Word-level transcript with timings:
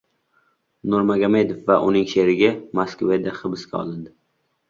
Nurmagomedov 0.93 1.59
va 1.67 1.75
uning 1.89 2.07
sherigi 2.13 2.49
Moskvada 2.79 3.37
hibsga 3.43 3.77
olindi 3.85 4.13